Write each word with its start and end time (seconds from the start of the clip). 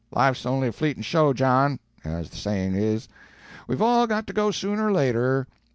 "Life's 0.09 0.47
on'y 0.47 0.65
a 0.65 0.71
fleetin' 0.71 1.03
show, 1.03 1.31
John, 1.31 1.77
as 2.03 2.31
the 2.31 2.35
sayin' 2.35 2.73
is. 2.73 3.07
We've 3.67 3.83
all 3.83 4.07
got 4.07 4.25
to 4.25 4.33
go, 4.33 4.49
sooner 4.49 4.87
or 4.87 4.91
later. 4.91 5.45